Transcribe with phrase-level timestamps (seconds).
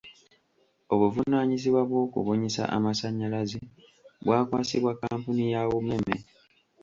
[0.93, 3.59] Obuvunaanyizibwa bw’okubunyisa amasannyalaze
[4.23, 6.15] bwakwasibwa kkampuni ya UMEME.